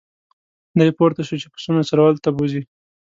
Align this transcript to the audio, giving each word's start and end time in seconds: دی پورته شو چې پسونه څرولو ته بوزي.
دی 0.79 0.89
پورته 0.97 1.21
شو 1.27 1.35
چې 1.41 1.47
پسونه 1.53 1.81
څرولو 1.89 2.21
ته 2.25 2.29
بوزي. 2.37 2.61